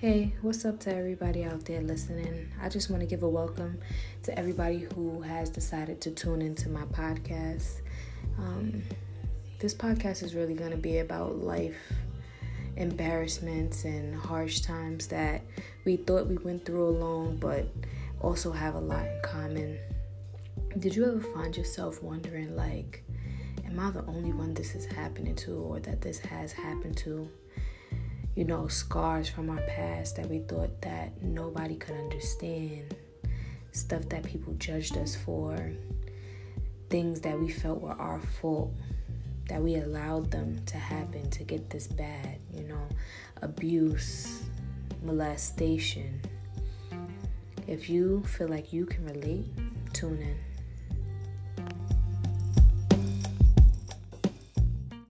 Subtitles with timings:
[0.00, 2.52] Hey, what's up to everybody out there listening?
[2.62, 3.80] I just want to give a welcome
[4.22, 7.80] to everybody who has decided to tune into my podcast.
[8.38, 8.84] Um,
[9.58, 11.74] this podcast is really going to be about life
[12.76, 15.42] embarrassments and harsh times that
[15.84, 17.66] we thought we went through alone, but
[18.20, 19.80] also have a lot in common.
[20.78, 23.02] Did you ever find yourself wondering, like,
[23.66, 27.28] am I the only one this is happening to, or that this has happened to?
[28.38, 32.94] You know, scars from our past that we thought that nobody could understand,
[33.72, 35.72] stuff that people judged us for,
[36.88, 38.70] things that we felt were our fault
[39.48, 42.86] that we allowed them to happen to get this bad, you know,
[43.42, 44.44] abuse,
[45.02, 46.20] molestation.
[47.66, 49.46] If you feel like you can relate,
[49.92, 50.57] tune in.